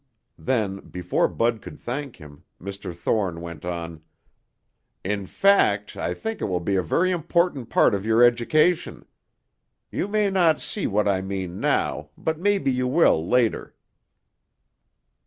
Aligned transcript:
Then, 0.39 0.79
before 0.79 1.27
Bud 1.27 1.61
could 1.61 1.79
thank 1.79 2.15
him, 2.15 2.43
Mr. 2.59 2.91
Thorne 2.91 3.39
went 3.39 3.63
on. 3.63 4.01
"In 5.03 5.27
fact, 5.27 5.95
I 5.95 6.11
think 6.15 6.41
it 6.41 6.45
will 6.45 6.59
be 6.59 6.75
a 6.75 6.81
very 6.81 7.11
important 7.11 7.69
part 7.69 7.93
of 7.93 8.03
your 8.03 8.23
education. 8.23 9.05
You 9.91 10.07
may 10.07 10.31
not 10.31 10.59
see 10.59 10.87
what 10.87 11.07
I 11.07 11.21
mean 11.21 11.59
now, 11.59 12.09
but 12.17 12.39
maybe 12.39 12.71
you 12.71 12.87
will 12.87 13.27
later." 13.27 13.75